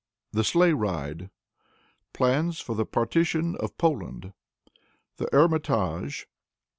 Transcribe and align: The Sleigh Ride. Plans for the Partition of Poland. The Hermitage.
The 0.31 0.43
Sleigh 0.43 0.73
Ride. 0.73 1.29
Plans 2.11 2.59
for 2.59 2.73
the 2.73 2.87
Partition 2.87 3.55
of 3.57 3.77
Poland. 3.77 4.33
The 5.17 5.29
Hermitage. 5.31 6.27